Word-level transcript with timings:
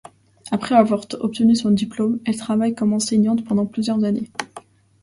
Après 0.49 0.73
avoir 0.73 1.05
obtenu 1.19 1.55
son 1.55 1.69
diplôme, 1.69 2.17
elle 2.25 2.35
travaille 2.35 2.73
comme 2.73 2.93
enseignante 2.93 3.45
pendant 3.45 3.67
plusieurs 3.67 4.03
années. 4.03 4.31